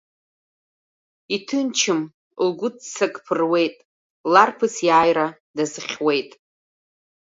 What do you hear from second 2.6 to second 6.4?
ццак ԥыруеит, ларԥыс иааира дазхьуеит.